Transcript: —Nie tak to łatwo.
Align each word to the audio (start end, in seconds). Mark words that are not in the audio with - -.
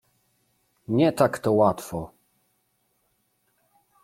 —Nie 0.97 1.11
tak 1.11 1.39
to 1.39 1.51
łatwo. 1.53 2.11